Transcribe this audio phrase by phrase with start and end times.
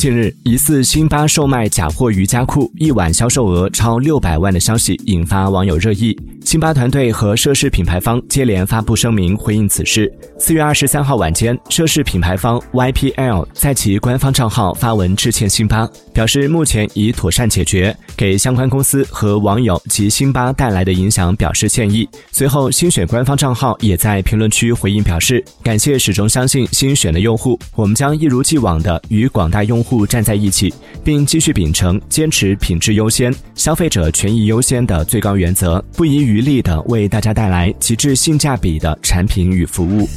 [0.00, 6.18] 近日，疑似辛巴售卖假货瑜伽裤，一晚销售额超六百万的消息引发网友热议。
[6.44, 10.12] 辛巴团队和涉事品牌方接连发布声明回应此事。
[10.38, 22.08] 四月二十三号晚间，涉事品牌方 YPL 在其官方账号发文致歉辛巴，表示目前已妥善解决，给相关公司和网友及辛巴带来的影响表示歉意。
[22.32, 30.00] 随后，新选官方账号也在评论区回应表示，感谢始终相信新选的用户，我们将一如既往的与广大用户。
[30.06, 30.72] 站在一起，
[31.04, 40.08] 并继续秉承坚持品质优先、消费者权益优先的最高原则，不遗余力的为大家带来极致性价比的产品与服务。